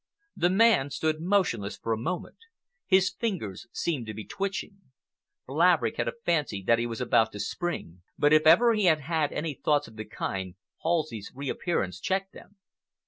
The 0.35 0.49
man 0.49 0.89
stood 0.89 1.21
motionless 1.21 1.77
for 1.77 1.93
a 1.93 1.95
moment. 1.99 2.39
His 2.87 3.11
fingers 3.11 3.67
seemed 3.71 4.07
to 4.07 4.15
be 4.15 4.25
twitching. 4.25 4.79
Laverick 5.47 5.97
had 5.97 6.07
a 6.07 6.11
fancy 6.25 6.63
that 6.65 6.79
he 6.79 6.87
was 6.87 7.01
about 7.01 7.31
to 7.33 7.39
spring, 7.39 8.01
but 8.17 8.33
if 8.33 8.47
ever 8.47 8.73
he 8.73 8.85
had 8.85 9.01
had 9.01 9.31
any 9.31 9.53
thoughts 9.53 9.87
of 9.87 9.97
the 9.97 10.05
kind, 10.05 10.55
Halsey's 10.81 11.31
reappearance 11.35 11.99
checked 11.99 12.33
them. 12.33 12.55